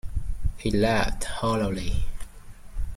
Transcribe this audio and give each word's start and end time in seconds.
He 0.57 0.71
laughed 0.71 1.25
hollowly. 1.25 2.05